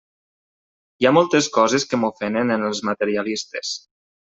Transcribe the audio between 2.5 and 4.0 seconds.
en els materialistes.